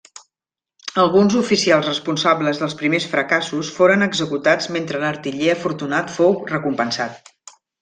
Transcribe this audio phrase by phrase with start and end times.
[1.01, 7.35] Alguns oficials responsables dels primers fracassos foren executats mentre l'artiller afortunat fou recompensat.